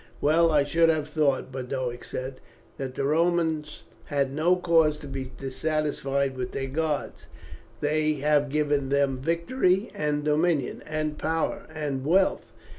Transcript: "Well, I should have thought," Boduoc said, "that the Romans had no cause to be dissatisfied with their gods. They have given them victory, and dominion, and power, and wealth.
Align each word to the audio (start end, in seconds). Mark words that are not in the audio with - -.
"Well, 0.19 0.49
I 0.51 0.63
should 0.63 0.89
have 0.89 1.07
thought," 1.09 1.51
Boduoc 1.51 2.03
said, 2.03 2.41
"that 2.79 2.95
the 2.95 3.03
Romans 3.03 3.83
had 4.05 4.33
no 4.33 4.55
cause 4.55 4.97
to 4.97 5.07
be 5.07 5.31
dissatisfied 5.37 6.35
with 6.35 6.53
their 6.53 6.65
gods. 6.67 7.27
They 7.81 8.13
have 8.13 8.49
given 8.49 8.89
them 8.89 9.19
victory, 9.19 9.91
and 9.93 10.23
dominion, 10.23 10.81
and 10.87 11.19
power, 11.19 11.67
and 11.71 12.03
wealth. 12.03 12.47